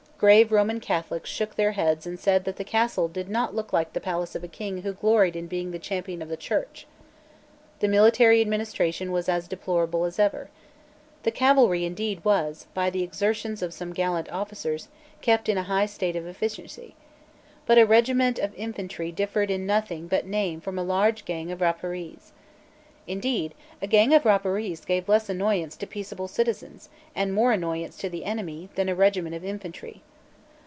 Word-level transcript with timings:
Grave 0.21 0.51
Roman 0.51 0.79
Catholics 0.79 1.31
shook 1.31 1.55
their 1.55 1.71
heads 1.71 2.05
and 2.05 2.19
said 2.19 2.43
that 2.43 2.57
the 2.57 2.63
Castle 2.63 3.07
did 3.07 3.27
not 3.27 3.55
look 3.55 3.73
like 3.73 3.93
the 3.93 3.99
palace 3.99 4.35
of 4.35 4.43
a 4.43 4.47
King 4.47 4.83
who 4.83 4.93
gloried 4.93 5.35
in 5.35 5.47
being 5.47 5.71
the 5.71 5.79
champion 5.79 6.21
of 6.21 6.29
the 6.29 6.37
Church, 6.37 6.85
The 7.79 7.87
military 7.87 8.39
administration 8.39 9.11
was 9.11 9.27
as 9.27 9.47
deplorable 9.47 10.05
as 10.05 10.19
ever. 10.19 10.51
The 11.23 11.31
cavalry 11.31 11.85
indeed 11.85 12.23
was, 12.23 12.67
by 12.75 12.91
the 12.91 13.01
exertions 13.01 13.63
of 13.63 13.73
some 13.73 13.93
gallant 13.93 14.31
officers, 14.31 14.89
kept 15.21 15.49
in 15.49 15.57
a 15.57 15.63
high 15.63 15.87
state 15.87 16.15
of 16.15 16.27
efficiency. 16.27 16.93
But 17.65 17.79
a 17.79 17.85
regiment 17.87 18.37
of 18.37 18.53
infantry 18.53 19.11
differed 19.11 19.49
in 19.49 19.65
nothing 19.65 20.05
but 20.07 20.27
name 20.27 20.61
from 20.61 20.77
a 20.77 20.83
large 20.83 21.25
gang 21.25 21.51
of 21.51 21.61
Rapparees. 21.61 22.31
Indeed 23.07 23.55
a 23.81 23.87
gang 23.87 24.13
of 24.13 24.25
Rapparees 24.25 24.85
gave 24.85 25.09
less 25.09 25.29
annoyance 25.29 25.75
to 25.77 25.87
peaceable 25.87 26.27
citizens, 26.27 26.89
and 27.15 27.33
more 27.33 27.51
annoyance 27.51 27.97
to 27.97 28.09
the 28.09 28.23
enemy, 28.25 28.69
than 28.75 28.87
a 28.87 28.93
regiment 28.93 29.33
of 29.33 29.43
infantry. 29.43 30.03